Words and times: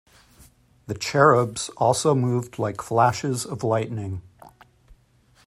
The 0.87 0.95
cherubs 0.95 1.69
also 1.77 2.15
moved 2.15 2.57
like 2.57 2.81
flashes 2.81 3.45
of 3.45 3.63
lightning. 3.63 4.23